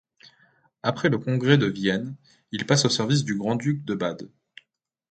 Après 0.81 1.09
le 1.09 1.19
congrès 1.19 1.59
de 1.59 1.67
Vienne, 1.67 2.15
il 2.51 2.65
passe 2.65 2.85
au 2.85 2.89
service 2.89 3.23
du 3.23 3.35
grand-duc 3.35 3.85
de 3.85 3.93
Bade. 3.93 4.31